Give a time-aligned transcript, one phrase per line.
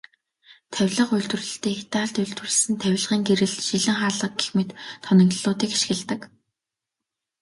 [0.73, 4.69] Тавилга үйлдвэрлэлдээ Италид үйлдвэрлэсэн тавилгын гэрэл, шилэн хаалга гэх мэт
[5.05, 6.21] тоноглолуудыг ашигладаг.